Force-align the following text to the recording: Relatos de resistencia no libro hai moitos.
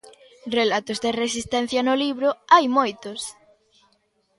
Relatos 0.57 0.99
de 1.03 1.11
resistencia 1.23 1.79
no 1.87 1.95
libro 2.03 2.29
hai 2.53 2.65
moitos. 2.77 3.21